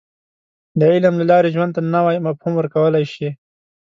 •د 0.79 0.81
علم 0.93 1.13
له 1.19 1.25
لارې، 1.31 1.53
ژوند 1.55 1.71
ته 1.75 1.81
نوی 1.95 2.17
مفهوم 2.25 2.53
ورکولی 2.57 3.03
شې. 3.13 3.29